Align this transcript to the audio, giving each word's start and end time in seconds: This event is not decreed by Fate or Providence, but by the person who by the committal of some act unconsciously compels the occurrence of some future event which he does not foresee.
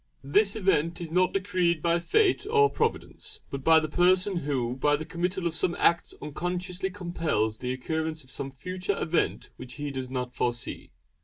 This 0.23 0.55
event 0.55 0.99
is 0.99 1.11
not 1.11 1.31
decreed 1.31 1.79
by 1.83 1.99
Fate 1.99 2.47
or 2.49 2.71
Providence, 2.71 3.41
but 3.51 3.63
by 3.63 3.79
the 3.79 3.87
person 3.87 4.37
who 4.37 4.75
by 4.75 4.95
the 4.95 5.05
committal 5.05 5.45
of 5.45 5.53
some 5.53 5.75
act 5.77 6.15
unconsciously 6.23 6.89
compels 6.89 7.59
the 7.59 7.71
occurrence 7.71 8.23
of 8.23 8.31
some 8.31 8.49
future 8.49 8.99
event 8.99 9.51
which 9.57 9.73
he 9.75 9.91
does 9.91 10.09
not 10.09 10.33
foresee. 10.33 10.89